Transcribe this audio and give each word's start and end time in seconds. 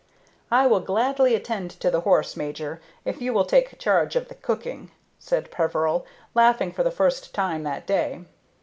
"I 0.49 0.65
will 0.65 0.79
gladly 0.79 1.35
attend 1.35 1.69
to 1.79 1.91
the 1.91 1.99
horse, 2.01 2.35
major, 2.35 2.81
if 3.05 3.21
you 3.21 3.33
will 3.33 3.45
take 3.45 3.77
charge 3.77 4.15
of 4.15 4.29
the 4.29 4.33
cooking," 4.33 4.89
said 5.19 5.51
Peveril, 5.51 6.07
laughing 6.33 6.71
for 6.71 6.81
the 6.81 6.89
first 6.89 7.35
time 7.35 7.61
that 7.65 7.85
day. 7.85 8.21